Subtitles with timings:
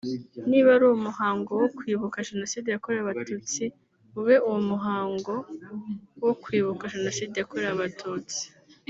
[0.49, 3.63] niba ari umuhango wo kwibuka Jenoside yakorewe abatutsi
[4.19, 5.33] ube uwo umuhango
[6.23, 8.41] wo kwibuka Jenoside yakorewe abatutsi